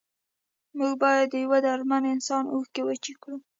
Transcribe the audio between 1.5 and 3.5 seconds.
دردمند انسان اوښکې وچې کړو.